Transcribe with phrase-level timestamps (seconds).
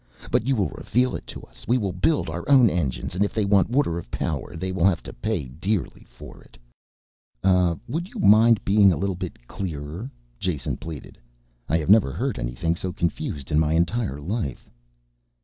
[0.31, 1.67] But you will reveal it to us!
[1.67, 4.85] We will build our own engines and if they want water of power they will
[4.85, 6.57] have to pay dearly for it."
[7.87, 10.09] "Would you mind being a little bit clearer,"
[10.39, 11.19] Jason pleaded.
[11.69, 14.67] "I have never heard anything so confused in my entire life."